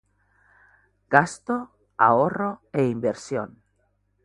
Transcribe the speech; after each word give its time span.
Gasto, 1.15 1.57
ahorro 2.07 2.49
e 2.79 2.81
inversión 2.95 3.49